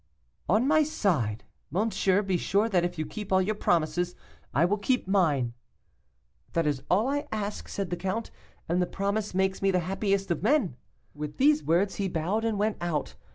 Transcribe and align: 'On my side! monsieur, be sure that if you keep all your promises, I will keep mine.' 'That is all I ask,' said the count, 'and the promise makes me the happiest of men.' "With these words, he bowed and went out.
'On 0.49 0.67
my 0.67 0.81
side! 0.81 1.43
monsieur, 1.69 2.23
be 2.23 2.35
sure 2.35 2.67
that 2.67 2.83
if 2.83 2.97
you 2.97 3.05
keep 3.05 3.31
all 3.31 3.39
your 3.39 3.53
promises, 3.53 4.15
I 4.51 4.65
will 4.65 4.79
keep 4.79 5.07
mine.' 5.07 5.53
'That 6.53 6.65
is 6.65 6.81
all 6.89 7.07
I 7.07 7.27
ask,' 7.31 7.67
said 7.67 7.91
the 7.91 7.95
count, 7.95 8.31
'and 8.67 8.81
the 8.81 8.87
promise 8.87 9.35
makes 9.35 9.61
me 9.61 9.69
the 9.69 9.81
happiest 9.81 10.31
of 10.31 10.41
men.' 10.41 10.75
"With 11.13 11.37
these 11.37 11.63
words, 11.63 11.97
he 11.97 12.07
bowed 12.07 12.43
and 12.43 12.57
went 12.57 12.77
out. 12.81 13.13